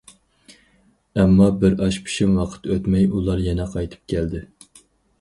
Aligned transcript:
ئەمما 1.19 1.51
بىر 1.65 1.77
ئاش 1.85 2.01
پىشىم 2.09 2.33
ۋاقىت 2.41 2.67
ئۆتمەي 2.73 3.09
ئۇلار 3.13 3.47
يەنە 3.49 3.71
قايتىپ 3.79 4.15
كەلدى. 4.17 4.47